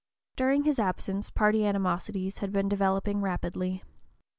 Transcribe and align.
During 0.35 0.63
his 0.63 0.79
absence 0.79 1.29
party 1.29 1.63
animosities 1.63 2.39
had 2.39 2.51
been 2.51 2.67
developing 2.67 3.21
rapidly. 3.21 3.83